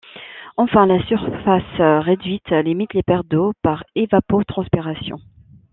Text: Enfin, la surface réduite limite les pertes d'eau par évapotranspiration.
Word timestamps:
Enfin, 0.57 0.87
la 0.87 0.99
surface 1.05 1.61
réduite 2.03 2.49
limite 2.49 2.95
les 2.95 3.03
pertes 3.03 3.27
d'eau 3.27 3.53
par 3.61 3.83
évapotranspiration. 3.93 5.19